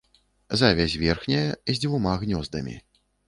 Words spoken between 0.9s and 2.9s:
верхняя, з двума гнёздамі.